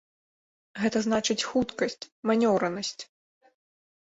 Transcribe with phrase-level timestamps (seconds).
[0.83, 1.97] Гэта значыць хуткасць,
[2.31, 2.97] манеўранасць.